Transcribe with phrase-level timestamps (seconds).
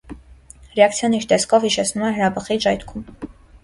[0.79, 3.11] Ռեակցիան իր տեսքով հիշեցնում է հրաբխի ժայթքում։